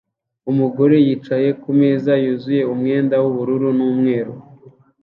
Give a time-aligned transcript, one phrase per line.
[0.51, 4.33] Umugore yicaye kumeza yuzuye umwenda wubururu n'umweru